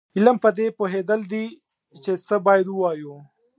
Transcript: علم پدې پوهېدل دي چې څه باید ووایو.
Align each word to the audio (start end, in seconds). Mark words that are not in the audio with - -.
علم 0.15 0.35
پدې 0.43 0.67
پوهېدل 0.77 1.21
دي 1.31 1.45
چې 2.03 2.11
څه 2.27 2.35
باید 2.45 2.67
ووایو. 2.69 3.15